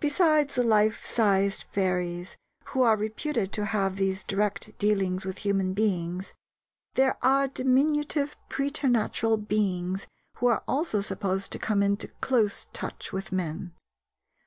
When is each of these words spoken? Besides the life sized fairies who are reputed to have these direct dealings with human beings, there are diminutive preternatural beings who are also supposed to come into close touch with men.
Besides 0.00 0.54
the 0.54 0.62
life 0.62 1.04
sized 1.04 1.64
fairies 1.72 2.38
who 2.68 2.80
are 2.80 2.96
reputed 2.96 3.52
to 3.52 3.66
have 3.66 3.96
these 3.96 4.24
direct 4.24 4.78
dealings 4.78 5.26
with 5.26 5.40
human 5.44 5.74
beings, 5.74 6.32
there 6.94 7.18
are 7.20 7.48
diminutive 7.48 8.34
preternatural 8.48 9.36
beings 9.36 10.06
who 10.38 10.46
are 10.46 10.62
also 10.66 11.02
supposed 11.02 11.52
to 11.52 11.58
come 11.58 11.82
into 11.82 12.08
close 12.22 12.68
touch 12.72 13.12
with 13.12 13.30
men. 13.30 13.74